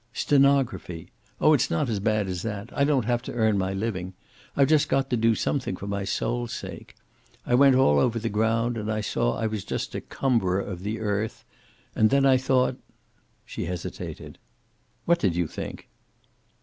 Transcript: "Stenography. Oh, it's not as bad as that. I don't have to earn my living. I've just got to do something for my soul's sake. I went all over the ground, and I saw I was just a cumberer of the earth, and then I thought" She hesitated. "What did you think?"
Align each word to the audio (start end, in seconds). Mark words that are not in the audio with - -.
"Stenography. 0.13 1.11
Oh, 1.39 1.53
it's 1.53 1.69
not 1.69 1.87
as 1.87 1.99
bad 1.99 2.27
as 2.27 2.41
that. 2.41 2.75
I 2.75 2.83
don't 2.83 3.05
have 3.05 3.21
to 3.21 3.33
earn 3.33 3.59
my 3.59 3.71
living. 3.71 4.15
I've 4.57 4.67
just 4.69 4.89
got 4.89 5.11
to 5.11 5.15
do 5.15 5.35
something 5.35 5.75
for 5.75 5.85
my 5.85 6.05
soul's 6.05 6.53
sake. 6.53 6.95
I 7.45 7.53
went 7.53 7.75
all 7.75 7.99
over 7.99 8.17
the 8.17 8.27
ground, 8.27 8.77
and 8.79 8.91
I 8.91 9.01
saw 9.01 9.37
I 9.37 9.45
was 9.45 9.63
just 9.63 9.93
a 9.93 10.01
cumberer 10.01 10.59
of 10.59 10.81
the 10.81 10.99
earth, 10.99 11.45
and 11.95 12.09
then 12.09 12.25
I 12.25 12.37
thought" 12.37 12.77
She 13.45 13.65
hesitated. 13.65 14.39
"What 15.05 15.19
did 15.19 15.35
you 15.35 15.45
think?" 15.45 15.87